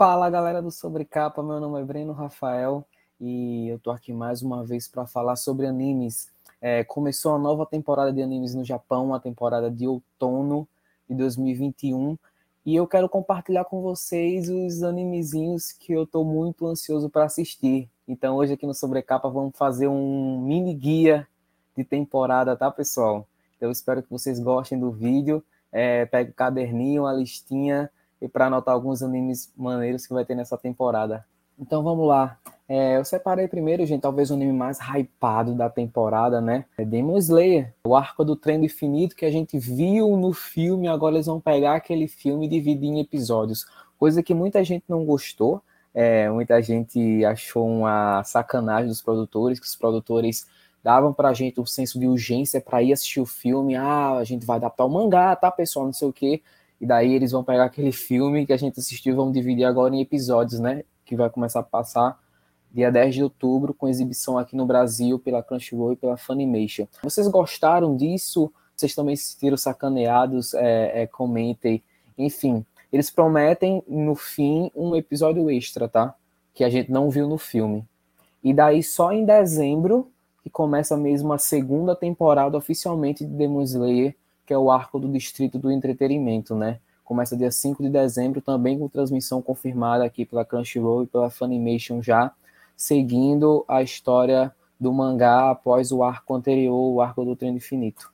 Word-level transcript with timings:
Fala 0.00 0.30
galera 0.30 0.62
do 0.62 0.70
Sobrecapa, 0.70 1.42
meu 1.42 1.60
nome 1.60 1.78
é 1.78 1.84
Breno 1.84 2.14
Rafael 2.14 2.86
e 3.20 3.68
eu 3.68 3.78
tô 3.78 3.90
aqui 3.90 4.14
mais 4.14 4.40
uma 4.40 4.64
vez 4.64 4.88
para 4.88 5.06
falar 5.06 5.36
sobre 5.36 5.66
animes. 5.66 6.30
É, 6.58 6.82
começou 6.82 7.34
a 7.34 7.38
nova 7.38 7.66
temporada 7.66 8.10
de 8.10 8.22
animes 8.22 8.54
no 8.54 8.64
Japão, 8.64 9.12
a 9.12 9.20
temporada 9.20 9.70
de 9.70 9.86
outono 9.86 10.66
de 11.06 11.14
2021, 11.14 12.16
e 12.64 12.74
eu 12.74 12.86
quero 12.86 13.10
compartilhar 13.10 13.66
com 13.66 13.82
vocês 13.82 14.48
os 14.48 14.82
animezinhos 14.82 15.70
que 15.70 15.92
eu 15.92 16.06
tô 16.06 16.24
muito 16.24 16.66
ansioso 16.66 17.10
para 17.10 17.26
assistir. 17.26 17.86
Então 18.08 18.36
hoje 18.36 18.54
aqui 18.54 18.66
no 18.66 18.72
Sobrecapa 18.72 19.28
vamos 19.28 19.52
fazer 19.54 19.86
um 19.86 20.40
mini 20.40 20.72
guia 20.72 21.28
de 21.76 21.84
temporada, 21.84 22.56
tá 22.56 22.70
pessoal? 22.70 23.28
Eu 23.60 23.70
espero 23.70 24.02
que 24.02 24.08
vocês 24.08 24.40
gostem 24.40 24.80
do 24.80 24.90
vídeo. 24.90 25.44
É, 25.70 26.06
pegue 26.06 26.30
o 26.30 26.34
caderninho, 26.34 27.04
a 27.04 27.12
listinha 27.12 27.90
e 28.20 28.28
para 28.28 28.46
anotar 28.46 28.74
alguns 28.74 29.02
animes 29.02 29.52
maneiros 29.56 30.06
que 30.06 30.14
vai 30.14 30.24
ter 30.24 30.34
nessa 30.34 30.56
temporada. 30.56 31.24
Então 31.58 31.82
vamos 31.82 32.08
lá. 32.08 32.38
É, 32.66 32.96
eu 32.96 33.04
separei 33.04 33.48
primeiro, 33.48 33.84
gente, 33.84 34.00
talvez 34.00 34.30
o 34.30 34.34
anime 34.34 34.52
mais 34.52 34.78
hypado 34.78 35.54
da 35.54 35.68
temporada, 35.68 36.40
né? 36.40 36.64
É 36.78 36.84
Demon 36.84 37.18
Slayer, 37.18 37.74
o 37.84 37.94
arco 37.94 38.24
do 38.24 38.34
trem 38.34 38.64
infinito 38.64 39.16
que 39.16 39.26
a 39.26 39.30
gente 39.30 39.58
viu 39.58 40.16
no 40.16 40.32
filme, 40.32 40.88
agora 40.88 41.16
eles 41.16 41.26
vão 41.26 41.40
pegar 41.40 41.74
aquele 41.74 42.08
filme 42.08 42.46
e 42.46 42.48
dividir 42.48 42.88
em 42.88 43.00
episódios. 43.00 43.66
Coisa 43.98 44.22
que 44.22 44.32
muita 44.32 44.64
gente 44.64 44.84
não 44.88 45.04
gostou, 45.04 45.60
é, 45.92 46.30
muita 46.30 46.62
gente 46.62 47.24
achou 47.24 47.68
uma 47.68 48.22
sacanagem 48.24 48.88
dos 48.88 49.02
produtores, 49.02 49.58
que 49.58 49.66
os 49.66 49.76
produtores 49.76 50.46
davam 50.82 51.12
pra 51.12 51.34
gente 51.34 51.60
um 51.60 51.66
senso 51.66 51.98
de 51.98 52.06
urgência 52.06 52.60
para 52.60 52.82
ir 52.82 52.92
assistir 52.92 53.20
o 53.20 53.26
filme. 53.26 53.76
Ah, 53.76 54.16
a 54.16 54.24
gente 54.24 54.46
vai 54.46 54.56
adaptar 54.56 54.84
o 54.84 54.88
mangá, 54.88 55.36
tá, 55.36 55.50
pessoal? 55.50 55.86
Não 55.86 55.92
sei 55.92 56.08
o 56.08 56.12
quê. 56.12 56.40
E 56.80 56.86
daí 56.86 57.12
eles 57.12 57.32
vão 57.32 57.44
pegar 57.44 57.64
aquele 57.64 57.92
filme 57.92 58.46
que 58.46 58.52
a 58.52 58.56
gente 58.56 58.80
assistiu 58.80 59.14
vão 59.14 59.30
dividir 59.30 59.64
agora 59.64 59.94
em 59.94 60.00
episódios, 60.00 60.58
né? 60.58 60.82
Que 61.04 61.14
vai 61.14 61.28
começar 61.28 61.60
a 61.60 61.64
passar 61.64 62.18
dia 62.72 62.90
10 62.90 63.14
de 63.16 63.22
outubro, 63.22 63.74
com 63.74 63.88
exibição 63.88 64.38
aqui 64.38 64.56
no 64.56 64.64
Brasil 64.64 65.18
pela 65.18 65.42
Crunchyroll 65.42 65.92
e 65.92 65.96
pela 65.96 66.16
Funimation. 66.16 66.86
Vocês 67.02 67.26
gostaram 67.26 67.96
disso? 67.96 68.52
Vocês 68.76 68.94
também 68.94 69.16
se 69.16 69.32
sentiram 69.32 69.56
sacaneados? 69.56 70.54
É, 70.54 71.02
é, 71.02 71.06
comentem. 71.06 71.82
Enfim, 72.16 72.64
eles 72.92 73.10
prometem 73.10 73.82
no 73.88 74.14
fim 74.14 74.70
um 74.74 74.94
episódio 74.94 75.50
extra, 75.50 75.88
tá? 75.88 76.14
Que 76.54 76.64
a 76.64 76.70
gente 76.70 76.90
não 76.90 77.10
viu 77.10 77.28
no 77.28 77.38
filme. 77.38 77.84
E 78.42 78.54
daí 78.54 78.82
só 78.82 79.12
em 79.12 79.24
dezembro 79.24 80.10
que 80.42 80.48
começa 80.48 80.96
mesmo 80.96 81.32
a 81.32 81.38
segunda 81.38 81.94
temporada 81.94 82.56
oficialmente 82.56 83.24
de 83.24 83.32
Demon 83.32 83.62
Slayer, 83.62 84.16
que 84.50 84.54
é 84.54 84.58
o 84.58 84.68
arco 84.68 84.98
do 84.98 85.08
Distrito 85.08 85.60
do 85.60 85.70
Entretenimento, 85.70 86.56
né? 86.56 86.80
Começa 87.04 87.36
dia 87.36 87.52
5 87.52 87.84
de 87.84 87.88
dezembro, 87.88 88.40
também 88.40 88.76
com 88.76 88.88
transmissão 88.88 89.40
confirmada 89.40 90.04
aqui 90.04 90.24
pela 90.24 90.44
Crunchyroll 90.44 91.04
e 91.04 91.06
pela 91.06 91.30
Funimation 91.30 92.02
já, 92.02 92.32
seguindo 92.76 93.64
a 93.68 93.80
história 93.80 94.52
do 94.80 94.92
mangá 94.92 95.52
após 95.52 95.92
o 95.92 96.02
arco 96.02 96.34
anterior, 96.34 96.74
o 96.74 97.00
arco 97.00 97.24
do 97.24 97.36
Trem 97.36 97.54
Infinito. 97.54 98.12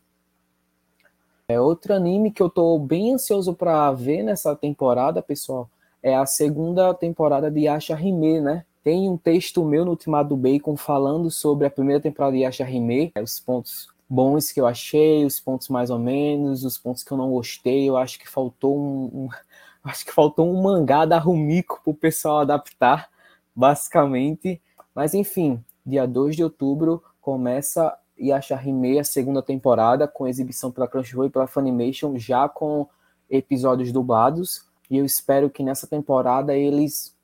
É 1.48 1.59
outro 1.59 1.95
anime 1.95 2.31
que 2.31 2.43
eu 2.43 2.50
tô 2.50 2.78
bem 2.78 3.15
ansioso 3.15 3.55
para 3.55 3.91
ver 3.93 4.23
nessa 4.23 4.55
temporada, 4.55 5.23
pessoal, 5.23 5.71
é 6.03 6.15
a 6.15 6.27
segunda 6.27 6.93
temporada 6.93 7.50
de 7.50 7.67
Asha 7.67 7.98
Hime, 7.98 8.43
né? 8.43 8.62
Tem 8.84 9.09
um 9.09 9.17
texto 9.17 9.65
meu 9.65 9.87
no 9.87 9.93
Ultimado 9.93 10.37
Bacon 10.37 10.77
falando 10.77 11.31
sobre 11.31 11.67
a 11.67 11.71
primeira 11.71 12.03
temporada 12.03 12.37
de 12.37 12.43
Yasha 12.43 12.69
Hime, 12.69 13.11
os 13.23 13.41
pontos 13.41 13.89
bons 14.09 14.53
que 14.53 14.61
eu 14.61 14.67
achei, 14.67 15.25
os 15.25 15.41
pontos 15.41 15.69
mais 15.69 15.91
ou 15.91 15.99
menos, 15.99 16.65
os 16.65 16.79
pontos 16.79 17.03
que 17.03 17.12
eu 17.12 17.17
não 17.17 17.31
gostei. 17.31 17.89
Eu 17.89 17.97
acho 17.97 18.19
que 18.19 18.29
faltou 18.29 18.79
um, 18.79 19.05
um 19.25 19.29
acho 19.85 20.05
que 20.05 20.12
faltou 20.12 20.51
um 20.51 20.62
mangá 20.62 21.05
da 21.05 21.19
Rumiko 21.19 21.81
para 21.83 21.91
o 21.91 21.95
pessoal 21.95 22.41
adaptar, 22.41 23.09
basicamente. 23.55 24.61
Mas 24.95 25.15
enfim, 25.15 25.62
dia 25.84 26.07
2 26.07 26.37
de 26.37 26.45
outubro 26.45 27.03
começa 27.21 27.97
Yasha 28.19 28.61
Hime, 28.62 28.99
a 28.99 29.05
segunda 29.05 29.43
temporada, 29.43 30.09
com 30.09 30.27
exibição 30.27 30.71
pela 30.72 30.89
Crunchyroll 30.89 31.27
e 31.27 31.31
pela 31.31 31.47
Funimation, 31.47 32.16
já 32.19 32.49
com 32.49 32.89
episódios 33.28 33.93
dublados. 33.93 34.65
E 34.91 34.97
eu 34.97 35.05
espero 35.05 35.50
que 35.50 35.62
nessa 35.62 35.87
temporada 35.87 36.55
eles 36.55 37.15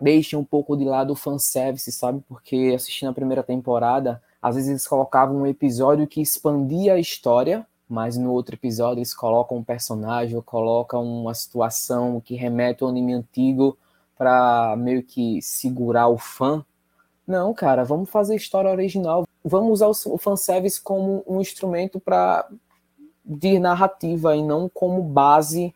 deixem 0.00 0.38
um 0.38 0.44
pouco 0.44 0.76
de 0.76 0.84
lado 0.84 1.12
o 1.12 1.16
fanservice, 1.16 1.90
sabe? 1.90 2.22
Porque 2.28 2.72
assistindo 2.74 3.08
a 3.08 3.14
primeira 3.14 3.42
temporada, 3.42 4.22
às 4.48 4.54
vezes 4.54 4.70
eles 4.70 4.86
colocavam 4.86 5.36
um 5.36 5.46
episódio 5.46 6.06
que 6.06 6.20
expandia 6.20 6.94
a 6.94 6.98
história, 6.98 7.66
mas 7.88 8.16
no 8.16 8.32
outro 8.32 8.54
episódio 8.54 8.98
eles 8.98 9.14
colocam 9.14 9.58
um 9.58 9.64
personagem 9.64 10.36
ou 10.36 10.42
colocam 10.42 11.04
uma 11.04 11.34
situação 11.34 12.20
que 12.20 12.34
remete 12.34 12.82
ao 12.82 12.88
anime 12.88 13.14
antigo 13.14 13.76
para 14.16 14.74
meio 14.76 15.02
que 15.02 15.40
segurar 15.42 16.08
o 16.08 16.18
fã. 16.18 16.64
Não, 17.26 17.52
cara, 17.52 17.84
vamos 17.84 18.08
fazer 18.08 18.36
história 18.36 18.70
original. 18.70 19.26
Vamos 19.44 19.80
usar 19.82 19.88
o 19.88 20.18
fanservice 20.18 20.80
como 20.80 21.22
um 21.26 21.40
instrumento 21.40 22.00
para 22.00 22.48
de 23.24 23.58
narrativa 23.58 24.34
e 24.34 24.42
não 24.42 24.68
como 24.68 25.02
base 25.02 25.74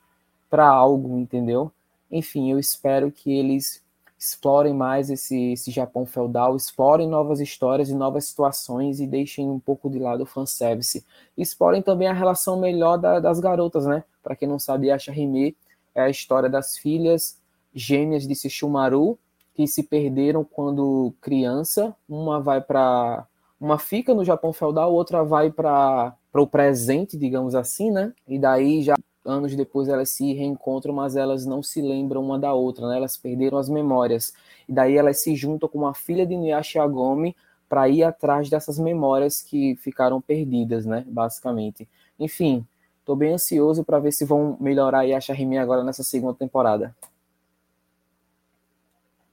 para 0.49 0.67
algo, 0.67 1.19
entendeu? 1.19 1.71
Enfim, 2.11 2.51
eu 2.51 2.59
espero 2.59 3.13
que 3.13 3.31
eles 3.31 3.82
explorem 4.23 4.73
mais 4.73 5.11
esse, 5.11 5.53
esse 5.53 5.73
Japão 5.73 6.07
feudal, 6.07 6.55
explorem 6.57 7.09
novas 7.09 7.41
histórias 7.41 7.89
e 7.89 7.95
novas 7.95 8.27
situações 8.27 9.01
e 9.01 9.07
deixem 9.07 9.51
um 9.51 9.59
pouco 9.59 9.91
de 9.91 9.99
lado 9.99 10.23
o 10.23 10.27
fanservice. 10.27 11.05
Explorem 11.37 11.83
também 11.83 12.07
a 12.07 12.13
relação 12.13 12.57
melhor 12.61 12.99
da, 12.99 13.19
das 13.19 13.41
garotas, 13.41 13.85
né? 13.85 14.05
Para 14.23 14.37
quem 14.37 14.47
não 14.47 14.61
sabe, 14.61 14.93
a 14.93 14.99
Shahime 14.99 15.57
é 15.93 16.03
a 16.03 16.09
história 16.09 16.49
das 16.49 16.79
filhas 16.79 17.41
gêmeas 17.75 18.25
de 18.25 18.37
Sesshomaru 18.37 19.19
que 19.55 19.67
se 19.67 19.83
perderam 19.83 20.45
quando 20.45 21.13
criança. 21.21 21.95
Uma 22.09 22.41
vai 22.41 22.61
para 22.61 23.27
uma 23.61 23.77
fica 23.77 24.15
no 24.15 24.25
Japão 24.25 24.53
feudal, 24.53 24.95
outra 24.95 25.25
vai 25.25 25.51
para 25.51 26.17
o 26.33 26.47
presente, 26.47 27.17
digamos 27.17 27.57
assim, 27.57 27.91
né? 27.91 28.13
E 28.29 28.39
daí 28.39 28.83
já 28.83 28.95
anos 29.25 29.55
depois 29.55 29.89
elas 29.89 30.11
se 30.11 30.33
reencontram, 30.33 30.95
mas 30.95 31.17
elas 31.17 31.47
não 31.47 31.63
se 31.63 31.81
lembram 31.81 32.23
uma 32.23 32.39
da 32.39 32.53
outra, 32.53 32.89
né? 32.89 32.97
Elas 32.97 33.17
perderam 33.17 33.59
as 33.59 33.69
memórias. 33.69 34.33
E 34.69 34.73
daí 34.73 34.97
elas 34.97 35.23
se 35.23 35.35
juntam 35.35 35.69
com 35.69 35.79
uma 35.79 35.95
filha 35.95 36.27
de 36.27 36.35
Inuyasha 36.35 36.83
Agome 36.83 37.37
para 37.69 37.89
ir 37.89 38.03
atrás 38.03 38.51
dessas 38.51 38.79
memórias 38.79 39.41
que 39.41 39.77
ficaram 39.77 40.21
perdidas, 40.21 40.85
né? 40.85 41.05
Basicamente. 41.09 41.89
Enfim, 42.19 42.67
tô 43.05 43.17
bem 43.17 43.33
ansioso 43.33 43.85
para 43.85 43.99
ver 43.99 44.13
se 44.13 44.25
vão 44.25 44.57
melhorar 44.61 45.05
Yasha 45.05 45.35
Hime 45.35 45.59
agora 45.59 45.83
nessa 45.83 46.03
segunda 46.03 46.35
temporada. 46.35 46.95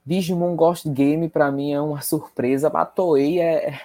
Digimon 0.06 0.56
Ghost 0.56 0.88
Game 0.88 1.28
para 1.28 1.52
mim 1.52 1.72
é 1.72 1.80
uma 1.80 2.00
surpresa. 2.00 2.68
A 2.68 2.86
Toei 2.86 3.40
é 3.40 3.78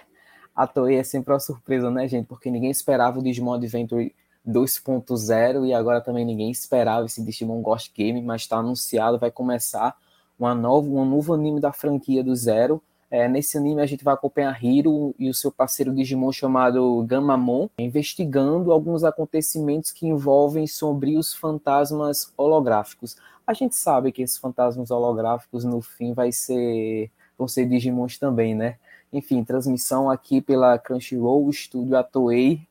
a 0.55 0.66
Toei 0.66 0.97
é 0.97 1.03
sempre 1.03 1.33
uma 1.33 1.39
surpresa, 1.39 1.91
né, 1.91 2.07
gente? 2.07 2.25
Porque 2.27 2.49
ninguém 2.49 2.72
esperava 2.72 3.19
o 3.19 3.22
Digimon 3.22 3.55
Adventure 3.55 4.16
2.0 4.47 5.66
e 5.66 5.73
agora 5.73 6.01
também 6.01 6.25
ninguém 6.25 6.51
esperava 6.51 7.06
esse 7.06 7.23
Digimon 7.23 7.61
Ghost 7.61 7.91
Game, 7.95 8.22
mas 8.22 8.41
está 8.41 8.57
anunciado, 8.57 9.19
vai 9.19 9.31
começar 9.31 9.95
uma 10.38 10.53
nova, 10.53 10.88
um 10.88 11.06
novo 11.06 11.33
anime 11.33 11.59
da 11.59 11.73
franquia 11.73 12.23
do 12.23 12.35
Zero. 12.35 12.81
É, 13.09 13.28
nesse 13.28 13.57
anime 13.57 13.81
a 13.81 13.85
gente 13.85 14.03
vai 14.03 14.13
acompanhar 14.13 14.63
Hiro 14.63 15.16
e 15.17 15.29
o 15.29 15.34
seu 15.34 15.51
parceiro 15.51 15.94
Digimon 15.94 16.31
chamado 16.31 17.03
Gamamon, 17.07 17.69
investigando 17.78 18.72
alguns 18.72 19.03
acontecimentos 19.03 19.91
que 19.91 20.07
envolvem 20.07 20.67
sombrios 20.67 21.34
fantasmas 21.34 22.34
holográficos. 22.35 23.16
A 23.45 23.53
gente 23.53 23.75
sabe 23.75 24.11
que 24.11 24.23
esses 24.23 24.38
fantasmas 24.38 24.91
holográficos 24.91 25.63
no 25.63 25.81
fim 25.81 26.13
vai 26.13 26.31
ser 26.31 27.11
vão 27.38 27.47
ser 27.47 27.67
Digimons 27.67 28.17
também, 28.17 28.55
né? 28.55 28.78
Enfim, 29.11 29.44
transmissão 29.44 30.09
aqui 30.09 30.41
pela 30.41 30.78
Crunchyroll, 30.79 31.50
estúdio 31.50 31.97
Atoei 31.97 32.61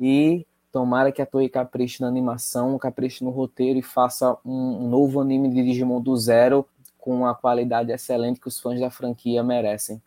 e 0.00 0.46
Tomara 0.74 1.12
que 1.12 1.22
a 1.22 1.26
Toei 1.26 1.48
capriche 1.48 2.02
na 2.02 2.08
animação, 2.08 2.76
capriche 2.80 3.22
no 3.22 3.30
roteiro 3.30 3.78
e 3.78 3.82
faça 3.82 4.36
um, 4.44 4.88
novo 4.88 5.20
anime 5.20 5.48
de 5.48 5.62
Digimon 5.62 6.00
do 6.00 6.16
zero 6.16 6.66
com 6.98 7.24
a 7.24 7.32
qualidade 7.32 7.92
excelente 7.92 8.40
que 8.40 8.48
os 8.48 8.58
fãs 8.58 8.80
da 8.80 8.90
franquia 8.90 9.40
merecem. 9.44 10.02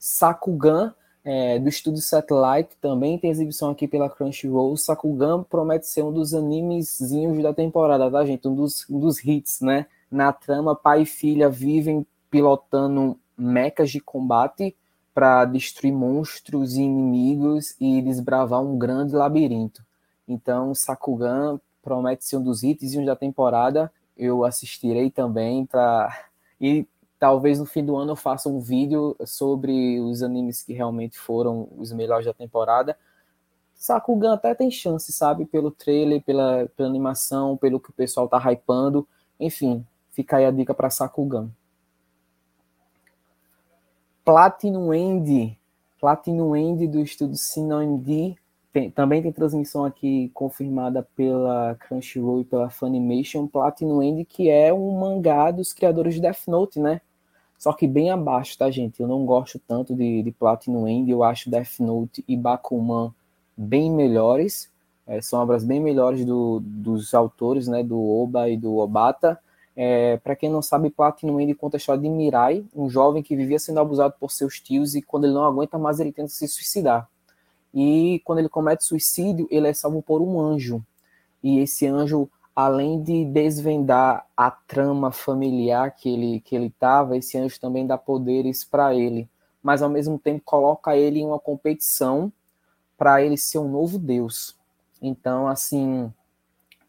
Sakugan, 0.00 0.92
é, 1.22 1.60
do 1.60 1.68
estúdio 1.68 2.02
Satellite, 2.02 2.76
também 2.80 3.16
tem 3.16 3.30
exibição 3.30 3.70
aqui 3.70 3.86
pela 3.86 4.10
Crunchyroll. 4.10 4.76
Sakugan 4.76 5.44
promete 5.44 5.86
ser 5.86 6.02
um 6.02 6.12
dos 6.12 6.34
animezinhos 6.34 7.40
da 7.40 7.54
temporada, 7.54 8.10
tá, 8.10 8.26
gente? 8.26 8.48
Um 8.48 8.56
dos, 8.56 8.84
um 8.90 8.98
dos 8.98 9.24
hits, 9.24 9.60
né? 9.60 9.86
Na 10.10 10.32
trama, 10.32 10.74
pai 10.74 11.02
e 11.02 11.06
filha 11.06 11.48
vivem 11.48 12.04
pilotando 12.28 13.16
mechas 13.36 13.92
de 13.92 14.00
combate 14.00 14.74
para 15.18 15.44
destruir 15.46 15.92
monstros 15.92 16.76
e 16.76 16.82
inimigos 16.82 17.74
e 17.80 18.00
desbravar 18.00 18.62
um 18.62 18.78
grande 18.78 19.16
labirinto. 19.16 19.84
Então, 20.28 20.72
Sakugan 20.76 21.60
promete 21.82 22.24
ser 22.24 22.36
um 22.36 22.42
dos 22.44 22.62
hits 22.62 22.94
da 23.04 23.16
temporada. 23.16 23.92
Eu 24.16 24.44
assistirei 24.44 25.10
também 25.10 25.66
para 25.66 26.16
e 26.60 26.86
talvez 27.18 27.58
no 27.58 27.66
fim 27.66 27.84
do 27.84 27.96
ano 27.96 28.12
eu 28.12 28.16
faça 28.16 28.48
um 28.48 28.60
vídeo 28.60 29.16
sobre 29.26 29.98
os 29.98 30.22
animes 30.22 30.62
que 30.62 30.72
realmente 30.72 31.18
foram 31.18 31.68
os 31.76 31.92
melhores 31.92 32.24
da 32.24 32.32
temporada. 32.32 32.96
Sakugan 33.74 34.34
até 34.34 34.54
tem 34.54 34.70
chance, 34.70 35.10
sabe? 35.10 35.44
Pelo 35.44 35.72
trailer, 35.72 36.22
pela, 36.22 36.70
pela 36.76 36.88
animação, 36.88 37.56
pelo 37.56 37.80
que 37.80 37.90
o 37.90 37.92
pessoal 37.92 38.28
tá 38.28 38.38
hypando. 38.38 39.04
Enfim, 39.40 39.84
fica 40.12 40.36
aí 40.36 40.44
a 40.44 40.52
dica 40.52 40.72
para 40.72 40.90
Sakugan. 40.90 41.50
Platinum 44.28 44.92
End. 44.92 45.58
Platinum 45.98 46.54
End 46.54 46.86
do 46.86 47.00
estúdio 47.00 47.34
SinoMD. 47.34 48.36
Tem, 48.70 48.90
também 48.90 49.22
tem 49.22 49.32
transmissão 49.32 49.86
aqui 49.86 50.30
confirmada 50.34 51.02
pela 51.16 51.74
Crunchyroll 51.76 52.42
e 52.42 52.44
pela 52.44 52.68
Funimation. 52.68 53.46
Platinum 53.46 54.02
End, 54.02 54.26
que 54.26 54.50
é 54.50 54.70
um 54.70 55.00
mangá 55.00 55.50
dos 55.50 55.72
criadores 55.72 56.16
de 56.16 56.20
Death 56.20 56.46
Note, 56.46 56.78
né? 56.78 57.00
Só 57.58 57.72
que 57.72 57.88
bem 57.88 58.10
abaixo, 58.10 58.58
tá, 58.58 58.70
gente? 58.70 59.00
Eu 59.00 59.08
não 59.08 59.24
gosto 59.24 59.58
tanto 59.66 59.94
de, 59.94 60.22
de 60.22 60.30
Platinum 60.30 60.86
End. 60.86 61.10
Eu 61.10 61.22
acho 61.24 61.48
Death 61.48 61.80
Note 61.80 62.22
e 62.28 62.36
Bakuman 62.36 63.14
bem 63.56 63.90
melhores. 63.90 64.70
É, 65.06 65.22
são 65.22 65.40
obras 65.40 65.64
bem 65.64 65.80
melhores 65.80 66.22
do, 66.26 66.60
dos 66.62 67.14
autores, 67.14 67.66
né? 67.66 67.82
Do 67.82 67.98
Oba 67.98 68.46
e 68.50 68.58
do 68.58 68.76
Obata. 68.76 69.40
É, 69.80 70.16
Para 70.16 70.34
quem 70.34 70.50
não 70.50 70.60
sabe, 70.60 70.90
Platinum 70.90 71.38
End 71.38 71.54
conta 71.54 71.76
a 71.76 71.78
história 71.78 72.02
de 72.02 72.08
Mirai, 72.08 72.64
um 72.74 72.90
jovem 72.90 73.22
que 73.22 73.36
vivia 73.36 73.60
sendo 73.60 73.78
abusado 73.78 74.12
por 74.18 74.32
seus 74.32 74.58
tios 74.58 74.96
e 74.96 75.00
quando 75.00 75.26
ele 75.26 75.34
não 75.34 75.44
aguenta 75.44 75.78
mais, 75.78 76.00
ele 76.00 76.10
tenta 76.10 76.26
se 76.26 76.48
suicidar. 76.48 77.08
E 77.72 78.20
quando 78.24 78.40
ele 78.40 78.48
comete 78.48 78.82
suicídio, 78.82 79.46
ele 79.52 79.68
é 79.68 79.72
salvo 79.72 80.02
por 80.02 80.20
um 80.20 80.40
anjo. 80.40 80.84
E 81.40 81.60
esse 81.60 81.86
anjo 81.86 82.28
além 82.56 83.00
de 83.00 83.24
desvendar 83.24 84.26
a 84.36 84.50
trama 84.50 85.12
familiar 85.12 85.92
que 85.92 86.12
ele 86.12 86.40
que 86.40 86.56
ele 86.56 86.66
estava, 86.66 87.16
esse 87.16 87.38
anjo 87.38 87.60
também 87.60 87.86
dá 87.86 87.96
poderes 87.96 88.64
para 88.64 88.92
ele, 88.92 89.28
mas 89.62 89.80
ao 89.80 89.88
mesmo 89.88 90.18
tempo 90.18 90.42
coloca 90.44 90.96
ele 90.96 91.20
em 91.20 91.26
uma 91.26 91.38
competição 91.38 92.32
para 92.96 93.22
ele 93.22 93.36
ser 93.36 93.58
um 93.58 93.70
novo 93.70 93.96
deus. 93.96 94.56
Então, 95.00 95.46
assim, 95.46 96.12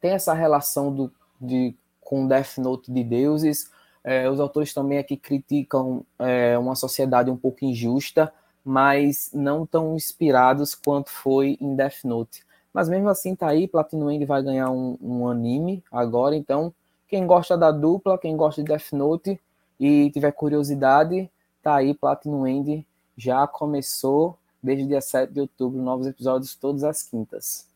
tem 0.02 0.10
essa 0.10 0.34
relação 0.34 0.92
do, 0.92 1.12
de, 1.40 1.76
com 2.10 2.28
Death 2.28 2.58
Note 2.58 2.92
de 2.92 3.04
deuses. 3.04 3.70
É, 4.04 4.28
os 4.28 4.40
autores 4.40 4.74
também 4.74 4.98
aqui 4.98 5.16
criticam 5.16 6.04
é, 6.18 6.58
uma 6.58 6.76
sociedade 6.76 7.30
um 7.30 7.38
pouco 7.38 7.64
injusta, 7.64 8.34
mas 8.66 9.30
não 9.32 9.64
tão 9.64 9.96
inspirados 9.96 10.74
quanto 10.74 11.12
foi 11.12 11.56
em 11.62 11.76
Death 11.76 12.04
Note. 12.04 12.44
Mas 12.74 12.90
mesmo 12.90 13.10
assim 13.10 13.36
tá 13.36 13.50
aí, 13.50 13.68
Platinum 13.68 14.10
End 14.10 14.26
vai 14.26 14.42
ganhar 14.42 14.72
um, 14.72 14.98
um 15.00 15.28
anime 15.28 15.84
agora, 15.92 16.36
então 16.36 16.74
quem 17.08 17.28
gosta 17.28 17.56
da 17.56 17.72
dupla, 17.72 18.18
quem 18.18 18.36
gosta 18.36 18.64
de 18.64 18.70
Death 18.70 18.92
Note 18.92 19.40
e 19.80 20.10
tiver 20.10 20.32
curiosidade, 20.32 21.30
tá 21.62 21.76
aí 21.76 21.94
Platinum 21.94 22.48
End 22.48 22.84
já 23.16 23.46
começou 23.46 24.36
desde 24.64 24.88
dia 24.88 25.02
7 25.02 25.32
de 25.32 25.42
outubro, 25.42 25.80
novos 25.80 26.08
episódios 26.08 26.56
todas 26.56 26.84
as 26.84 27.04
quintas. 27.04 27.69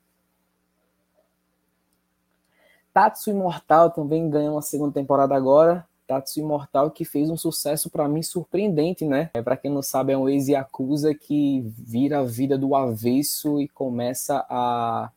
Tatsu 2.94 3.32
Imortal 3.32 3.90
também 3.90 4.30
ganhou 4.30 4.54
uma 4.54 4.62
segunda 4.62 4.94
temporada 4.94 5.36
agora. 5.36 5.86
Tatsu 6.06 6.40
Imortal, 6.40 6.92
que 6.92 7.04
fez 7.04 7.30
um 7.30 7.38
sucesso 7.38 7.90
para 7.90 8.08
mim 8.08 8.22
surpreendente, 8.22 9.04
né? 9.06 9.32
É, 9.34 9.42
para 9.42 9.58
quem 9.58 9.72
não 9.72 9.82
sabe, 9.82 10.14
é 10.14 10.18
um 10.18 10.30
ex-yakuza 10.30 11.14
que 11.16 11.62
vira 11.78 12.20
a 12.20 12.24
vida 12.24 12.58
do 12.58 12.76
avesso 12.76 13.60
e 13.60 13.68
começa 13.68 14.46
a, 14.50 15.10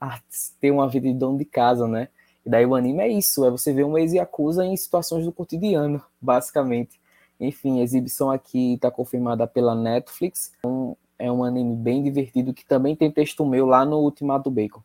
a 0.00 0.20
ter 0.60 0.70
uma 0.70 0.88
vida 0.88 1.08
de 1.08 1.14
dono 1.14 1.36
de 1.36 1.44
casa, 1.44 1.86
né? 1.86 2.08
E 2.46 2.50
daí 2.50 2.64
o 2.64 2.74
anime 2.74 3.02
é 3.02 3.08
isso, 3.08 3.44
é 3.44 3.50
você 3.50 3.72
ver 3.72 3.84
um 3.84 3.98
ex-yakuza 3.98 4.64
em 4.64 4.76
situações 4.76 5.24
do 5.24 5.32
cotidiano, 5.32 6.02
basicamente. 6.20 7.00
Enfim, 7.38 7.80
a 7.80 7.82
exibição 7.82 8.30
aqui 8.30 8.74
está 8.74 8.90
confirmada 8.90 9.46
pela 9.46 9.74
Netflix. 9.74 10.52
Um, 10.64 10.94
é 11.18 11.30
um 11.30 11.44
anime 11.44 11.76
bem 11.76 12.02
divertido 12.02 12.54
que 12.54 12.64
também 12.64 12.96
tem 12.96 13.10
texto 13.10 13.44
meu 13.44 13.66
lá 13.66 13.84
no 13.84 13.98
Ultimato 13.98 14.50
Bacon? 14.50 14.82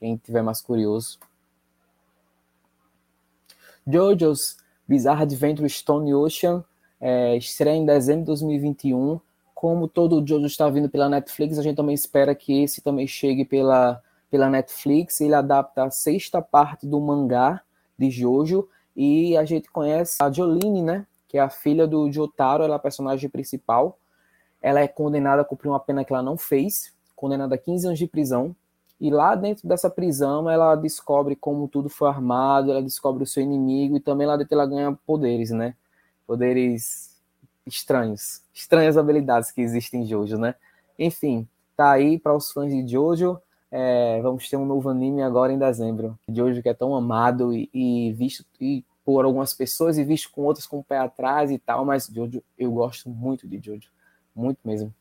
Quem 0.00 0.16
tiver 0.16 0.42
mais 0.42 0.60
curioso, 0.60 1.18
JoJo's 3.86 4.56
Bizarre 4.88 5.22
Adventure 5.22 5.68
Stone 5.68 6.12
Ocean 6.14 6.64
é, 7.00 7.36
estreia 7.36 7.76
em 7.76 7.86
dezembro 7.86 8.22
de 8.22 8.26
2021. 8.26 9.20
Como 9.54 9.88
todo 9.88 10.24
Jojo 10.26 10.46
está 10.46 10.68
vindo 10.68 10.88
pela 10.88 11.08
Netflix, 11.08 11.58
a 11.58 11.62
gente 11.62 11.76
também 11.76 11.94
espera 11.94 12.34
que 12.34 12.62
esse 12.62 12.82
também 12.82 13.06
chegue 13.06 13.44
pela, 13.44 14.02
pela 14.30 14.50
Netflix. 14.50 15.20
Ele 15.20 15.34
adapta 15.34 15.84
a 15.84 15.90
sexta 15.90 16.42
parte 16.42 16.86
do 16.86 17.00
mangá 17.00 17.62
de 17.98 18.10
Jojo 18.10 18.68
e 18.94 19.36
a 19.36 19.44
gente 19.44 19.70
conhece 19.70 20.16
a 20.20 20.30
Jolene, 20.30 20.82
né? 20.82 21.06
Que 21.28 21.38
é 21.38 21.40
a 21.40 21.48
filha 21.48 21.86
do 21.86 22.10
Jotaro, 22.10 22.64
ela 22.64 22.74
é 22.74 22.76
a 22.76 22.80
personagem 22.80 23.28
principal. 23.30 23.98
Ela 24.62 24.80
é 24.80 24.88
condenada 24.88 25.42
a 25.42 25.44
cumprir 25.44 25.68
uma 25.68 25.80
pena 25.80 26.04
que 26.04 26.12
ela 26.12 26.22
não 26.22 26.36
fez, 26.36 26.92
condenada 27.16 27.54
a 27.54 27.58
15 27.58 27.86
anos 27.86 27.98
de 27.98 28.06
prisão. 28.06 28.54
E 29.00 29.10
lá 29.10 29.34
dentro 29.34 29.66
dessa 29.66 29.88
prisão, 29.88 30.48
ela 30.50 30.74
descobre 30.76 31.34
como 31.34 31.66
tudo 31.66 31.88
foi 31.88 32.08
armado, 32.08 32.70
ela 32.70 32.82
descobre 32.82 33.22
o 33.22 33.26
seu 33.26 33.42
inimigo 33.42 33.96
e 33.96 34.00
também 34.00 34.26
lá 34.26 34.36
dentro 34.36 34.54
ela 34.54 34.66
ganha 34.66 34.92
poderes, 35.06 35.50
né? 35.50 35.74
Poderes 36.26 37.18
estranhos, 37.66 38.42
estranhas 38.52 38.98
habilidades 38.98 39.50
que 39.50 39.62
existem 39.62 40.02
em 40.02 40.06
Jojo, 40.06 40.36
né? 40.36 40.54
Enfim, 40.98 41.48
tá 41.74 41.92
aí 41.92 42.18
para 42.18 42.36
os 42.36 42.52
fãs 42.52 42.70
de 42.70 42.86
Jojo. 42.86 43.40
É, 43.70 44.20
vamos 44.20 44.48
ter 44.50 44.56
um 44.56 44.66
novo 44.66 44.90
anime 44.90 45.22
agora 45.22 45.52
em 45.52 45.58
dezembro. 45.58 46.18
Jojo 46.28 46.62
que 46.62 46.68
é 46.68 46.74
tão 46.74 46.94
amado 46.94 47.54
e, 47.54 47.70
e 47.72 48.12
visto 48.12 48.44
e 48.60 48.84
por 49.02 49.24
algumas 49.24 49.54
pessoas 49.54 49.96
e 49.96 50.04
visto 50.04 50.30
com 50.30 50.42
outras 50.42 50.66
com 50.66 50.78
o 50.78 50.84
pé 50.84 50.98
atrás 50.98 51.50
e 51.50 51.58
tal, 51.58 51.84
mas 51.86 52.06
Jojo, 52.06 52.42
eu 52.58 52.70
gosto 52.70 53.08
muito 53.08 53.48
de 53.48 53.58
Jojo, 53.58 53.90
muito 54.36 54.58
mesmo. 54.64 54.94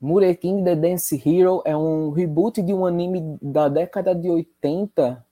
Murekin 0.00 0.62
The 0.62 0.76
Dance 0.76 1.22
Hero 1.24 1.62
é 1.64 1.76
um 1.76 2.10
reboot 2.10 2.62
de 2.62 2.72
um 2.72 2.86
anime 2.86 3.36
da 3.42 3.68
década 3.68 4.14
de 4.14 4.30
80 4.30 5.24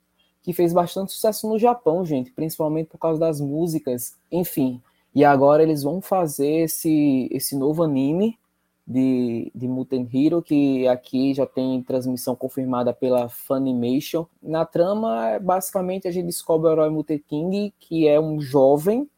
que 0.43 0.53
fez 0.53 0.73
bastante 0.73 1.13
sucesso 1.13 1.49
no 1.49 1.59
Japão, 1.59 2.05
gente, 2.05 2.31
principalmente 2.31 2.89
por 2.89 2.99
causa 2.99 3.19
das 3.19 3.41
músicas, 3.41 4.17
enfim. 4.31 4.81
E 5.15 5.25
agora 5.25 5.63
eles 5.63 5.83
vão 5.83 6.01
fazer 6.01 6.65
esse, 6.65 7.29
esse 7.33 7.57
novo 7.57 7.83
anime 7.83 8.39
de, 8.87 9.51
de 9.55 9.67
Mutant 9.67 10.09
Hero, 10.15 10.41
que 10.41 10.87
aqui 10.87 11.35
já 11.35 11.47
tem 11.47 11.83
transmissão 11.83 12.37
confirmada 12.37 12.93
pela 12.93 13.29
Funimation. 13.29 14.27
Na 14.41 14.65
trama, 14.65 15.39
basicamente, 15.41 16.07
a 16.07 16.11
gente 16.13 16.27
descobre 16.27 16.69
o 16.69 16.73
herói 16.73 16.91
Mutant 16.91 17.23
King, 17.27 17.75
que 17.81 18.07
é 18.07 18.21
um 18.21 18.41
jovem 18.41 19.09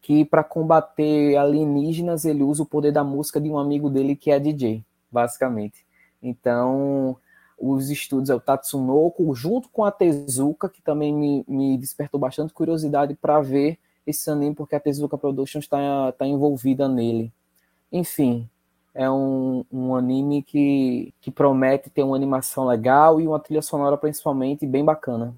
que 0.00 0.24
para 0.24 0.42
combater 0.42 1.36
alienígenas 1.36 2.24
ele 2.24 2.42
usa 2.42 2.62
o 2.62 2.66
poder 2.66 2.92
da 2.92 3.04
música 3.04 3.40
de 3.40 3.50
um 3.50 3.58
amigo 3.58 3.90
dele 3.90 4.16
que 4.16 4.30
é 4.30 4.38
DJ, 4.38 4.84
basicamente. 5.10 5.84
Então, 6.22 7.16
os 7.58 7.90
estudos 7.90 8.30
é 8.30 8.34
o 8.34 8.40
Tatsunoko, 8.40 9.34
junto 9.34 9.68
com 9.68 9.84
a 9.84 9.90
Tezuka, 9.90 10.68
que 10.68 10.80
também 10.80 11.12
me, 11.12 11.44
me 11.46 11.76
despertou 11.76 12.18
bastante 12.18 12.52
curiosidade 12.52 13.14
para 13.14 13.40
ver 13.40 13.78
esse 14.06 14.30
anime, 14.30 14.54
porque 14.54 14.74
a 14.74 14.80
Tezuka 14.80 15.18
Productions 15.18 15.64
está 15.64 16.12
tá 16.12 16.26
envolvida 16.26 16.88
nele. 16.88 17.30
Enfim, 17.92 18.48
é 18.94 19.10
um, 19.10 19.64
um 19.70 19.94
anime 19.94 20.42
que, 20.42 21.12
que 21.20 21.30
promete 21.30 21.90
ter 21.90 22.02
uma 22.02 22.16
animação 22.16 22.66
legal 22.66 23.20
e 23.20 23.26
uma 23.26 23.38
trilha 23.38 23.62
sonora 23.62 23.96
principalmente 23.96 24.66
bem 24.66 24.84
bacana. 24.84 25.34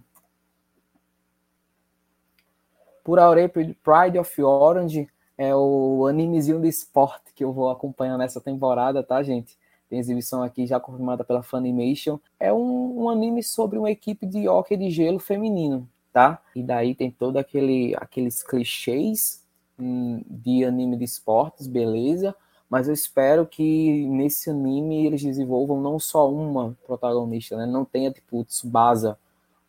Por 3.05 3.19
Aurei 3.19 3.49
Pride 3.49 4.19
of 4.19 4.43
Orange 4.43 5.09
é 5.37 5.55
o 5.55 6.07
animezinho 6.07 6.61
de 6.61 6.69
esporte 6.69 7.33
que 7.35 7.43
eu 7.43 7.53
vou 7.53 7.71
acompanhar 7.71 8.17
nessa 8.17 8.41
temporada, 8.41 9.03
tá, 9.03 9.23
gente? 9.23 9.57
Tem 9.89 9.99
exibição 9.99 10.43
aqui 10.43 10.67
já 10.67 10.79
confirmada 10.79 11.25
pela 11.25 11.43
Funimation. 11.43 12.19
É 12.39 12.53
um, 12.53 13.03
um 13.03 13.11
anime 13.11 13.43
sobre 13.43 13.79
uma 13.79 13.91
equipe 13.91 14.25
de 14.25 14.49
hockey 14.49 14.77
de 14.77 14.89
gelo 14.91 15.19
feminino, 15.19 15.89
tá? 16.13 16.41
E 16.55 16.63
daí 16.63 16.95
tem 16.95 17.11
todo 17.11 17.37
aquele 17.37 17.95
aqueles 17.97 18.43
clichês 18.43 19.45
hum, 19.79 20.23
de 20.31 20.65
anime 20.65 20.97
de 20.97 21.05
esportes, 21.05 21.67
beleza? 21.67 22.35
Mas 22.71 22.89
eu 22.89 22.95
espero 22.95 23.47
que 23.47 24.07
nesse 24.07 24.49
anime 24.49 25.05
eles 25.05 25.23
desenvolvam 25.23 25.79
não 25.81 25.99
só 25.99 26.31
uma 26.31 26.75
protagonista, 26.87 27.57
né? 27.57 27.67
Não 27.67 27.85
tenha 27.85 28.11
tipo 28.11 28.45
Tsubasa 28.45 29.19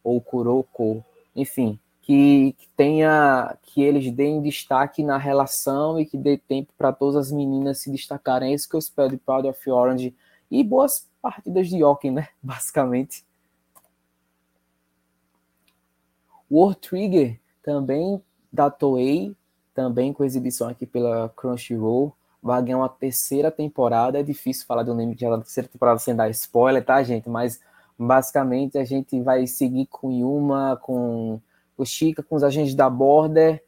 ou 0.01 0.21
Kuroko, 0.21 1.03
enfim, 1.35 1.77
que, 2.03 2.53
que, 2.57 2.67
tenha 2.75 3.57
que 3.61 3.81
eles 3.81 4.11
deem 4.11 4.41
destaque 4.41 5.01
na 5.01 5.17
relação 5.17 5.97
e 5.97 6.05
que 6.05 6.17
dê 6.17 6.37
tempo 6.37 6.71
para 6.77 6.91
todas 6.91 7.15
as 7.15 7.31
meninas 7.31 7.79
se 7.79 7.89
destacarem. 7.89 8.51
É 8.51 8.53
isso 8.53 8.69
que 8.69 8.75
eu 8.75 8.79
espero 8.79 9.09
de 9.09 9.17
Proud 9.17 9.47
of 9.47 9.69
Orange 9.71 10.13
e 10.51 10.63
boas 10.63 11.07
partidas 11.21 11.69
de 11.69 11.81
hockey, 11.81 12.11
né? 12.11 12.27
Basicamente. 12.43 13.25
War 16.51 16.75
Trigger 16.75 17.39
também 17.63 18.21
da 18.51 18.69
Toei, 18.69 19.33
também 19.73 20.11
com 20.11 20.25
exibição 20.25 20.67
aqui 20.67 20.85
pela 20.85 21.29
Crunchyroll. 21.29 22.13
Vai 22.41 22.61
ganhar 22.61 22.79
uma 22.79 22.89
terceira 22.89 23.49
temporada. 23.49 24.19
É 24.19 24.23
difícil 24.23 24.65
falar 24.67 24.83
do 24.83 24.91
anime 24.91 25.15
que 25.15 25.21
já 25.21 25.29
tá 25.29 25.37
na 25.37 25.43
terceira 25.43 25.69
temporada 25.69 25.99
sem 25.99 26.13
dar 26.13 26.29
spoiler, 26.29 26.83
tá, 26.83 27.01
gente? 27.01 27.29
Mas 27.29 27.61
basicamente 27.97 28.77
a 28.77 28.83
gente 28.83 29.21
vai 29.21 29.47
seguir 29.47 29.85
com 29.85 30.11
Yuma, 30.11 30.77
com 30.83 31.39
o 31.83 31.85
Chica 31.85 32.23
com 32.23 32.35
os 32.35 32.43
agentes 32.43 32.75
da 32.75 32.89
Border. 32.89 33.63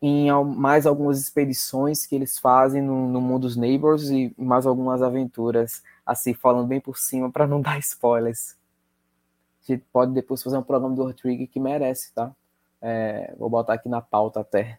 em 0.00 0.30
mais 0.56 0.86
algumas 0.86 1.20
expedições 1.20 2.06
que 2.06 2.14
eles 2.14 2.38
fazem 2.38 2.82
no, 2.82 3.08
no 3.08 3.20
mundo 3.20 3.42
dos 3.42 3.56
Neighbors 3.56 4.10
e 4.10 4.32
mais 4.38 4.66
algumas 4.66 5.02
aventuras, 5.02 5.82
assim, 6.04 6.34
falando 6.34 6.68
bem 6.68 6.80
por 6.80 6.98
cima 6.98 7.30
para 7.32 7.46
não 7.46 7.60
dar 7.62 7.78
spoilers. 7.78 8.56
A 9.62 9.72
gente 9.72 9.84
pode 9.92 10.12
depois 10.12 10.42
fazer 10.42 10.56
um 10.56 10.62
programa 10.62 10.94
do 10.94 11.02
Hortrig 11.02 11.46
que 11.48 11.58
merece, 11.58 12.12
tá? 12.14 12.34
É, 12.80 13.34
vou 13.36 13.50
botar 13.50 13.74
aqui 13.74 13.88
na 13.88 14.00
pauta 14.00 14.40
até. 14.40 14.78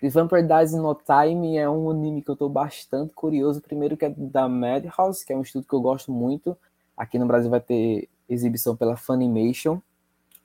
The 0.00 0.10
Vampire 0.10 0.46
Dies 0.46 0.72
in 0.72 0.80
No 0.80 0.94
Time 0.94 1.56
é 1.56 1.68
um 1.68 1.90
anime 1.90 2.22
que 2.22 2.30
eu 2.30 2.34
estou 2.34 2.48
bastante 2.48 3.14
curioso. 3.14 3.62
Primeiro 3.62 3.96
que 3.96 4.04
é 4.04 4.10
da 4.10 4.48
Madhouse, 4.48 5.24
que 5.24 5.32
é 5.32 5.36
um 5.36 5.42
estúdio 5.42 5.68
que 5.68 5.74
eu 5.74 5.80
gosto 5.80 6.12
muito. 6.12 6.56
Aqui 6.96 7.18
no 7.18 7.26
Brasil 7.26 7.50
vai 7.50 7.60
ter 7.60 8.08
exibição 8.28 8.76
pela 8.76 8.96
Funimation. 8.96 9.80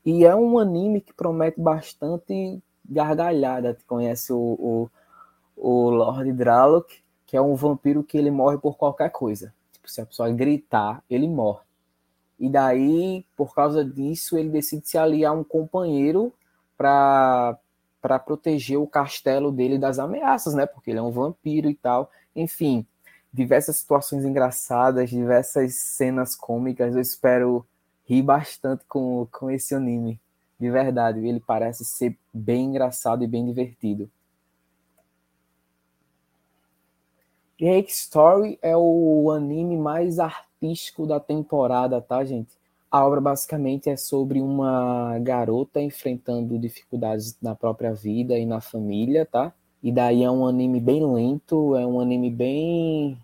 E 0.06 0.26
é 0.26 0.36
um 0.36 0.58
anime 0.58 1.02
que 1.02 1.14
promete 1.14 1.60
bastante 1.60 2.62
gargalhada. 2.88 3.78
Conhece 3.88 4.34
o, 4.34 4.38
o, 4.38 4.90
o 5.56 5.90
Lord 5.90 6.32
Dralok, 6.34 7.02
que 7.26 7.38
é 7.38 7.42
um 7.42 7.56
vampiro 7.56 8.04
que 8.04 8.18
ele 8.18 8.32
morre 8.32 8.58
por 8.58 8.78
qualquer 8.78 9.10
coisa. 9.10 9.54
Tipo, 9.72 9.90
se 9.90 10.02
a 10.02 10.06
pessoa 10.06 10.30
gritar, 10.32 11.04
ele 11.10 11.28
morre. 11.28 11.64
E 12.40 12.50
daí, 12.50 13.24
por 13.38 13.54
causa 13.54 13.86
disso, 13.86 14.38
ele 14.38 14.50
decide 14.50 14.88
se 14.88 14.98
aliar 14.98 15.32
a 15.32 15.36
um 15.36 15.44
companheiro 15.44 16.34
para 16.76 17.58
para 18.02 18.18
proteger 18.18 18.80
o 18.80 18.88
castelo 18.88 19.52
dele 19.52 19.78
das 19.78 20.00
ameaças, 20.00 20.56
né? 20.56 20.66
Porque 20.66 20.90
ele 20.90 20.98
é 20.98 21.04
um 21.04 21.12
vampiro 21.12 21.70
e 21.70 21.76
tal. 21.76 22.10
Enfim, 22.36 22.84
diversas 23.32 23.78
situações 23.78 24.26
engraçadas, 24.26 25.10
diversas 25.10 25.76
cenas 25.76 26.36
cômicas. 26.36 26.96
Eu 26.96 27.02
espero 27.02 27.64
rir 28.06 28.22
bastante 28.22 28.84
com, 28.88 29.28
com 29.32 29.50
esse 29.50 29.74
anime. 29.76 30.20
De 30.60 30.70
verdade, 30.70 31.26
ele 31.26 31.40
parece 31.40 31.84
ser 31.86 32.18
bem 32.34 32.66
engraçado 32.66 33.24
e 33.24 33.28
bem 33.28 33.46
divertido. 33.46 34.10
Rake 37.60 37.92
Story 37.92 38.58
é 38.60 38.76
o 38.76 39.30
anime 39.30 39.78
mais 39.78 40.18
artístico 40.18 41.06
da 41.06 41.20
temporada, 41.20 42.02
tá, 42.02 42.26
gente? 42.26 42.50
A 42.90 43.06
obra 43.06 43.22
basicamente 43.22 43.88
é 43.88 43.96
sobre 43.96 44.42
uma 44.42 45.18
garota 45.20 45.80
enfrentando 45.80 46.58
dificuldades 46.58 47.38
na 47.40 47.56
própria 47.56 47.94
vida 47.94 48.38
e 48.38 48.46
na 48.46 48.60
família, 48.60 49.26
tá? 49.26 49.54
E 49.82 49.92
daí 49.92 50.24
é 50.24 50.30
um 50.30 50.46
anime 50.46 50.80
bem 50.80 51.06
lento, 51.06 51.76
é 51.76 51.86
um 51.86 52.00
anime 52.00 52.32
bem 52.32 53.18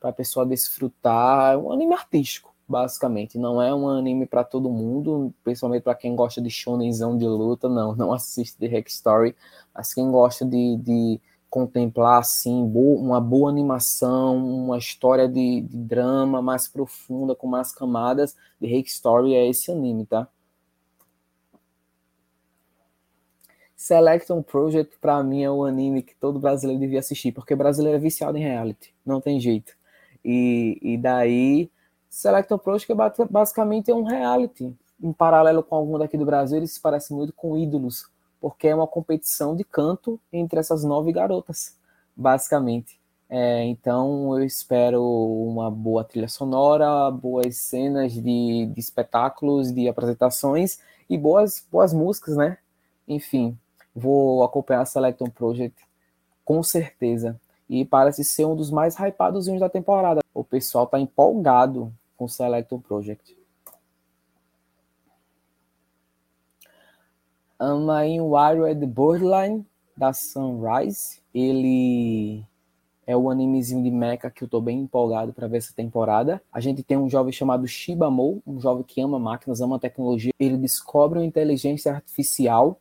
para 0.00 0.12
pessoa 0.12 0.46
desfrutar, 0.46 1.54
é 1.54 1.56
um 1.56 1.72
anime 1.72 1.94
artístico, 1.94 2.53
basicamente. 2.68 3.38
Não 3.38 3.60
é 3.60 3.74
um 3.74 3.88
anime 3.88 4.26
para 4.26 4.44
todo 4.44 4.70
mundo, 4.70 5.32
principalmente 5.42 5.82
para 5.82 5.94
quem 5.94 6.16
gosta 6.16 6.40
de 6.40 6.50
shonenzão 6.50 7.16
de 7.16 7.26
luta, 7.26 7.68
não, 7.68 7.94
não 7.94 8.12
assiste 8.12 8.58
The 8.58 8.66
Hack 8.66 8.88
Story, 8.88 9.36
mas 9.74 9.92
quem 9.92 10.10
gosta 10.10 10.44
de, 10.44 10.76
de 10.78 11.20
contemplar 11.54 12.18
assim 12.18 12.68
uma 12.74 13.20
boa 13.20 13.48
animação, 13.48 14.36
uma 14.36 14.76
história 14.76 15.28
de, 15.28 15.60
de, 15.60 15.76
drama 15.76 16.42
mais 16.42 16.66
profunda, 16.66 17.36
com 17.36 17.46
mais 17.46 17.70
camadas, 17.70 18.34
de 18.60 18.66
Rake 18.66 18.90
Story 18.90 19.34
é 19.34 19.48
esse 19.48 19.70
anime, 19.70 20.04
tá? 20.04 20.26
Selection 23.76 24.42
Project, 24.42 24.98
para 24.98 25.22
mim, 25.22 25.44
é 25.44 25.50
o 25.50 25.62
anime 25.62 26.02
que 26.02 26.16
todo 26.16 26.40
brasileiro 26.40 26.80
devia 26.80 26.98
assistir, 26.98 27.30
porque 27.30 27.54
brasileiro 27.54 27.98
é 27.98 28.00
viciado 28.00 28.36
em 28.36 28.42
reality, 28.42 28.92
não 29.06 29.20
tem 29.20 29.38
jeito. 29.38 29.76
E, 30.24 30.76
e 30.82 30.98
daí, 30.98 31.70
Selection 32.14 32.58
Project 32.58 32.94
basicamente 33.28 33.90
é 33.90 33.94
um 33.94 34.04
reality, 34.04 34.72
em 35.02 35.12
paralelo 35.12 35.64
com 35.64 35.74
algum 35.74 35.98
daqui 35.98 36.16
do 36.16 36.24
Brasil, 36.24 36.58
ele 36.58 36.68
se 36.68 36.80
parece 36.80 37.12
muito 37.12 37.32
com 37.32 37.58
Ídolos, 37.58 38.08
porque 38.40 38.68
é 38.68 38.74
uma 38.74 38.86
competição 38.86 39.56
de 39.56 39.64
canto 39.64 40.20
entre 40.32 40.60
essas 40.60 40.84
nove 40.84 41.10
garotas, 41.12 41.76
basicamente. 42.14 43.00
É, 43.28 43.64
então 43.64 44.38
eu 44.38 44.44
espero 44.44 45.02
uma 45.02 45.68
boa 45.68 46.04
trilha 46.04 46.28
sonora, 46.28 47.10
boas 47.10 47.56
cenas 47.56 48.12
de, 48.12 48.70
de, 48.72 48.78
espetáculos, 48.78 49.72
de 49.72 49.88
apresentações 49.88 50.78
e 51.10 51.18
boas, 51.18 51.66
boas 51.68 51.92
músicas, 51.92 52.36
né? 52.36 52.58
Enfim, 53.08 53.58
vou 53.92 54.44
acompanhar 54.44 54.82
a 54.82 54.86
Selecton 54.86 55.30
Project 55.30 55.82
com 56.44 56.62
certeza. 56.62 57.40
E 57.68 57.84
parece 57.84 58.22
ser 58.22 58.44
um 58.44 58.54
dos 58.54 58.70
mais 58.70 58.94
hypados 58.94 59.46
da 59.58 59.68
temporada. 59.68 60.20
O 60.32 60.44
pessoal 60.44 60.86
tá 60.86 61.00
empolgado 61.00 61.92
com 62.16 62.24
o 62.24 62.28
Selecton 62.28 62.80
Project. 62.80 63.36
Amain 67.58 68.20
Wired 68.20 68.84
Borderline, 68.86 69.64
da 69.96 70.12
Sunrise. 70.12 71.20
Ele 71.32 72.44
é 73.06 73.16
o 73.16 73.30
animezinho 73.30 73.82
de 73.82 73.90
mecha 73.90 74.30
que 74.30 74.44
eu 74.44 74.48
tô 74.48 74.60
bem 74.60 74.80
empolgado 74.80 75.32
para 75.32 75.46
ver 75.46 75.58
essa 75.58 75.74
temporada. 75.74 76.42
A 76.52 76.60
gente 76.60 76.82
tem 76.82 76.96
um 76.96 77.08
jovem 77.08 77.32
chamado 77.32 77.66
Shibamo, 77.66 78.42
um 78.46 78.60
jovem 78.60 78.82
que 78.82 79.00
ama 79.00 79.18
máquinas, 79.18 79.60
ama 79.60 79.78
tecnologia. 79.78 80.32
Ele 80.38 80.56
descobre 80.56 81.18
uma 81.18 81.24
inteligência 81.24 81.92
artificial 81.92 82.80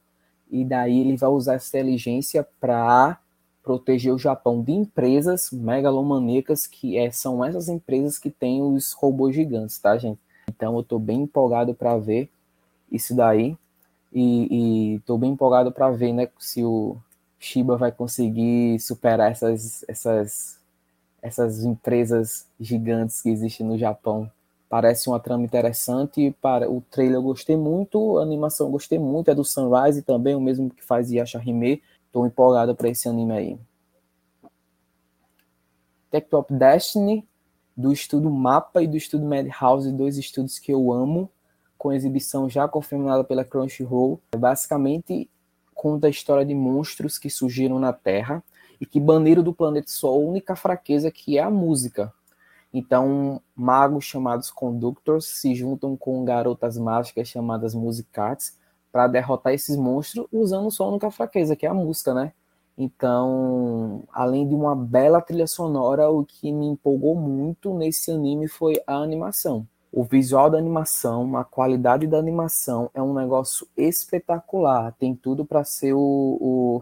e 0.50 0.64
daí 0.64 1.00
ele 1.00 1.18
vai 1.18 1.30
usar 1.30 1.56
essa 1.56 1.78
inteligência 1.78 2.48
para 2.60 3.20
proteger 3.64 4.14
o 4.14 4.20
Japão 4.20 4.62
de 4.62 4.74
empresas 4.74 5.50
megalomaníacas 5.52 6.68
que 6.68 6.98
é, 6.98 7.10
são 7.12 7.44
essas 7.44 7.70
empresas 7.70 8.20
que 8.20 8.30
têm 8.30 8.62
os 8.62 8.92
robôs 8.92 9.34
gigantes, 9.34 9.80
tá, 9.80 9.98
gente? 9.98 10.20
Então 10.48 10.76
eu 10.76 10.84
tô 10.84 11.00
bem 11.00 11.22
empolgado 11.22 11.74
para 11.74 11.98
ver 11.98 12.30
isso 12.92 13.16
daí. 13.16 13.58
E 14.16 14.96
estou 14.96 15.18
bem 15.18 15.32
empolgado 15.32 15.72
para 15.72 15.90
ver 15.90 16.14
né, 16.14 16.30
se 16.38 16.64
o 16.64 16.98
Shiba 17.40 17.76
vai 17.76 17.92
conseguir 17.92 18.80
superar 18.80 19.32
essas, 19.32 19.84
essas, 19.88 20.60
essas 21.20 21.64
empresas 21.64 22.46
gigantes 22.60 23.22
que 23.22 23.30
existem 23.30 23.66
no 23.66 23.76
Japão. 23.76 24.30
Parece 24.70 25.10
uma 25.10 25.20
trama 25.20 25.44
interessante. 25.44 26.36
Para 26.40 26.70
o 26.70 26.82
trailer 26.92 27.16
eu 27.16 27.24
gostei 27.24 27.58
muito, 27.58 28.20
a 28.20 28.22
animação 28.22 28.68
eu 28.68 28.72
gostei 28.72 29.00
muito, 29.00 29.32
é 29.32 29.36
do 29.36 29.44
Sunrise 29.44 30.04
também, 30.04 30.36
o 30.36 30.42
mesmo 30.42 30.70
que 30.70 30.84
faz 30.84 31.12
Yashahime. 31.12 31.82
Estou 32.14 32.28
empolgado 32.28 32.76
para 32.76 32.90
esse 32.90 33.10
anime 33.10 33.34
aí. 33.34 33.60
Tech 36.12 36.30
Top 36.30 36.54
Destiny, 36.54 37.28
do 37.76 37.92
estudo 37.92 38.30
Mapa 38.30 38.84
e 38.84 38.88
do 38.88 38.96
estudo 38.96 39.26
Madhouse, 39.26 39.92
dois 39.92 40.16
estudos 40.20 40.60
que 40.60 40.72
eu 40.72 40.94
amo 40.94 41.28
com 41.76 41.92
exibição 41.92 42.48
já 42.48 42.68
confirmada 42.68 43.24
pela 43.24 43.44
Crunchyroll. 43.44 44.22
Basicamente, 44.38 45.28
conta 45.74 46.06
a 46.06 46.10
história 46.12 46.46
de 46.46 46.54
monstros 46.54 47.18
que 47.18 47.32
surgiram 47.32 47.80
na 47.80 47.92
Terra 47.92 48.44
e 48.80 48.86
que 48.86 49.00
baniram 49.00 49.42
do 49.42 49.52
planeta 49.52 49.90
Sol 49.90 50.22
a 50.22 50.30
única 50.30 50.56
fraqueza 50.56 51.10
que 51.10 51.40
é 51.40 51.42
a 51.42 51.50
música. 51.50 52.14
Então, 52.72 53.42
magos 53.56 54.06
chamados 54.06 54.52
Conductors 54.52 55.26
se 55.26 55.56
juntam 55.56 55.98
com 55.98 56.24
garotas 56.24 56.78
mágicas 56.78 57.28
chamadas 57.28 57.74
Musicates 57.74 58.56
para 58.94 59.08
derrotar 59.08 59.54
esses 59.54 59.76
monstros 59.76 60.26
usando 60.32 60.72
só 60.72 60.86
a 60.86 60.90
única 60.90 61.12
fraqueza, 61.12 61.56
que 61.56 61.66
é 61.66 61.70
a 61.70 61.74
música, 61.74 62.14
né? 62.14 62.32
Então, 62.78 64.04
além 64.14 64.48
de 64.48 64.56
uma 64.56 64.76
bela 64.76 65.22
trilha 65.22 65.48
sonora, 65.48 66.10
o 66.10 66.24
que 66.24 66.54
me 66.54 66.68
empolgou 66.68 67.16
muito 67.16 67.74
nesse 67.74 68.12
anime 68.12 68.48
foi 68.48 68.82
a 68.88 68.96
animação 68.96 69.68
o 69.94 70.04
visual 70.04 70.50
da 70.50 70.58
animação, 70.58 71.38
a 71.38 71.46
qualidade 71.46 72.08
da 72.08 72.18
animação 72.18 72.90
é 72.96 73.02
um 73.02 73.14
negócio 73.14 73.68
espetacular. 73.78 74.92
Tem 74.94 75.16
tudo 75.16 75.46
para 75.46 75.64
ser 75.64 75.94
o, 75.94 76.00
o, 76.00 76.82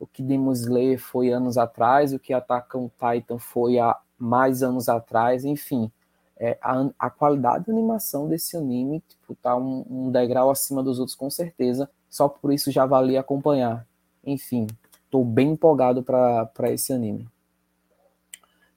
o 0.00 0.06
que 0.06 0.22
Demon 0.22 0.52
Slayer 0.52 0.98
foi 0.98 1.30
anos 1.30 1.58
atrás, 1.58 2.14
o 2.14 2.18
que 2.18 2.32
Attack 2.32 2.74
on 2.74 2.88
Titan 2.88 3.38
foi 3.38 3.78
há 3.78 3.94
mais 4.18 4.62
anos 4.62 4.88
atrás, 4.88 5.44
enfim. 5.44 5.92
É, 6.38 6.58
a, 6.60 6.90
a, 6.98 7.08
qualidade 7.08 7.66
da 7.66 7.72
animação 7.72 8.28
desse 8.28 8.58
anime 8.58 9.02
tipo, 9.08 9.34
tá 9.36 9.56
um, 9.56 9.86
um, 9.88 10.10
degrau 10.10 10.50
acima 10.50 10.82
dos 10.82 10.98
outros 10.98 11.16
com 11.16 11.30
certeza. 11.30 11.88
Só 12.10 12.28
por 12.28 12.52
isso 12.52 12.70
já 12.70 12.84
valia 12.84 13.20
acompanhar. 13.20 13.86
Enfim, 14.24 14.66
estou 15.04 15.24
bem 15.24 15.52
empolgado 15.52 16.02
para 16.02 16.70
esse 16.70 16.92
anime. 16.92 17.26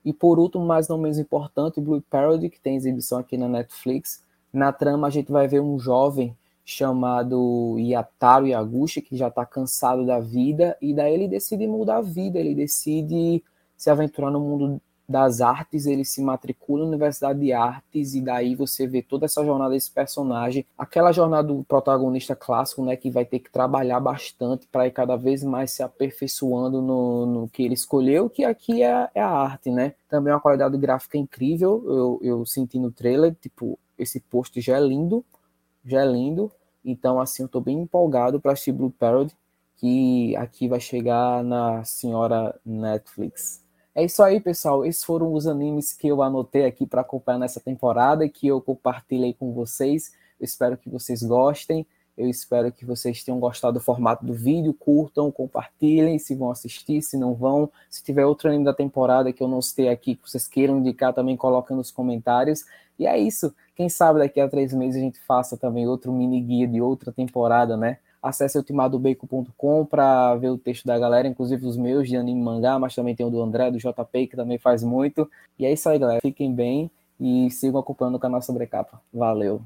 E 0.05 0.13
por 0.13 0.39
último, 0.39 0.65
mas 0.65 0.87
não 0.87 0.97
menos 0.97 1.19
importante, 1.19 1.81
Blue 1.81 2.01
Parody, 2.09 2.49
que 2.49 2.59
tem 2.59 2.75
exibição 2.75 3.19
aqui 3.19 3.37
na 3.37 3.47
Netflix. 3.47 4.23
Na 4.51 4.71
trama 4.71 5.07
a 5.07 5.09
gente 5.09 5.31
vai 5.31 5.47
ver 5.47 5.59
um 5.59 5.77
jovem 5.77 6.35
chamado 6.63 7.75
Yataro 7.79 8.47
Yaguchi, 8.47 9.01
que 9.01 9.17
já 9.17 9.27
está 9.27 9.45
cansado 9.45 10.05
da 10.05 10.19
vida, 10.19 10.77
e 10.81 10.93
daí 10.93 11.13
ele 11.13 11.27
decide 11.27 11.67
mudar 11.67 11.97
a 11.97 12.01
vida, 12.01 12.39
ele 12.39 12.53
decide 12.53 13.43
se 13.75 13.89
aventurar 13.89 14.29
no 14.29 14.39
mundo 14.39 14.81
das 15.09 15.41
artes, 15.41 15.87
ele 15.87 16.05
se 16.05 16.21
matricula 16.21 16.83
na 16.83 16.89
Universidade 16.89 17.39
de 17.39 17.51
Artes 17.51 18.13
e 18.13 18.21
daí 18.21 18.53
você 18.53 18.85
vê 18.85 19.01
toda 19.01 19.25
essa 19.25 19.43
jornada 19.43 19.73
desse 19.73 19.89
personagem, 19.89 20.63
aquela 20.77 21.11
jornada 21.11 21.47
do 21.47 21.63
protagonista 21.63 22.35
clássico, 22.35 22.85
né, 22.85 22.95
que 22.95 23.09
vai 23.09 23.25
ter 23.25 23.39
que 23.39 23.51
trabalhar 23.51 23.99
bastante 23.99 24.67
para 24.67 24.85
ir 24.85 24.91
cada 24.91 25.15
vez 25.15 25.43
mais 25.43 25.71
se 25.71 25.81
aperfeiçoando 25.81 26.79
no, 26.79 27.25
no 27.25 27.49
que 27.49 27.63
ele 27.63 27.73
escolheu, 27.73 28.29
que 28.29 28.45
aqui 28.45 28.83
é, 28.83 29.09
é, 29.15 29.21
a 29.21 29.29
arte, 29.29 29.71
né? 29.71 29.95
Também 30.07 30.31
uma 30.31 30.39
qualidade 30.39 30.77
gráfica 30.77 31.17
incrível, 31.17 31.83
eu, 31.87 32.19
eu 32.21 32.45
senti 32.45 32.77
no 32.77 32.91
trailer, 32.91 33.35
tipo, 33.41 33.79
esse 33.97 34.19
post 34.19 34.61
já 34.61 34.77
é 34.77 34.79
lindo, 34.79 35.25
já 35.83 36.01
é 36.03 36.05
lindo, 36.05 36.51
Então, 36.85 37.19
assim, 37.19 37.43
eu 37.43 37.47
estou 37.47 37.61
bem 37.61 37.81
empolgado 37.81 38.39
para 38.39 38.53
assistir 38.53 38.71
Blue 38.71 38.91
Parody, 38.91 39.35
que 39.77 40.35
aqui 40.35 40.67
vai 40.67 40.79
chegar 40.79 41.43
na 41.43 41.83
senhora 41.83 42.59
Netflix. 42.65 43.63
É 43.99 44.05
isso 44.05 44.23
aí, 44.23 44.39
pessoal. 44.39 44.85
Esses 44.85 45.03
foram 45.03 45.33
os 45.33 45.45
animes 45.45 45.91
que 45.91 46.07
eu 46.07 46.23
anotei 46.23 46.63
aqui 46.63 46.85
para 46.85 47.01
acompanhar 47.01 47.37
nessa 47.37 47.59
temporada 47.59 48.23
e 48.23 48.29
que 48.29 48.47
eu 48.47 48.61
compartilhei 48.61 49.33
com 49.33 49.51
vocês. 49.51 50.13
Eu 50.39 50.45
espero 50.45 50.77
que 50.77 50.89
vocês 50.89 51.21
gostem. 51.21 51.85
Eu 52.17 52.29
espero 52.29 52.71
que 52.71 52.85
vocês 52.85 53.21
tenham 53.25 53.41
gostado 53.41 53.73
do 53.73 53.83
formato 53.83 54.25
do 54.25 54.33
vídeo, 54.33 54.73
curtam, 54.73 55.29
compartilhem, 55.29 56.17
se 56.17 56.33
vão 56.33 56.49
assistir, 56.49 57.01
se 57.01 57.17
não 57.17 57.33
vão. 57.33 57.69
Se 57.89 58.01
tiver 58.01 58.25
outro 58.25 58.47
anime 58.47 58.63
da 58.63 58.73
temporada 58.73 59.33
que 59.33 59.43
eu 59.43 59.49
não 59.49 59.61
citei 59.61 59.89
aqui, 59.89 60.15
que 60.15 60.29
vocês 60.29 60.47
queiram 60.47 60.79
indicar, 60.79 61.13
também 61.13 61.35
coloquem 61.35 61.75
nos 61.75 61.91
comentários. 61.91 62.63
E 62.97 63.05
é 63.05 63.17
isso. 63.17 63.53
Quem 63.75 63.89
sabe 63.89 64.19
daqui 64.19 64.39
a 64.39 64.47
três 64.47 64.73
meses 64.73 64.95
a 64.95 65.03
gente 65.03 65.19
faça 65.19 65.57
também 65.57 65.85
outro 65.85 66.13
mini 66.13 66.39
guia 66.39 66.69
de 66.69 66.79
outra 66.79 67.11
temporada, 67.11 67.75
né? 67.75 67.97
Acesse 68.21 68.57
ultimadobacon.com 68.57 69.85
para 69.85 70.35
ver 70.35 70.49
o 70.49 70.57
texto 70.57 70.85
da 70.85 70.99
galera, 70.99 71.27
inclusive 71.27 71.65
os 71.65 71.77
meus 71.77 72.07
de 72.07 72.17
anime 72.17 72.41
mangá, 72.41 72.77
mas 72.77 72.93
também 72.93 73.15
tem 73.15 73.25
o 73.25 73.29
do 73.29 73.41
André, 73.41 73.71
do 73.71 73.77
JP, 73.77 74.27
que 74.27 74.35
também 74.35 74.57
faz 74.57 74.83
muito. 74.83 75.29
E 75.57 75.65
é 75.65 75.71
isso 75.71 75.87
aí, 75.87 75.97
galera. 75.97 76.19
Fiquem 76.21 76.53
bem 76.53 76.91
e 77.19 77.49
sigam 77.49 77.79
acompanhando 77.79 78.15
o 78.15 78.19
canal 78.19 78.41
sobre 78.41 78.67
capa. 78.67 79.01
Valeu! 79.13 79.61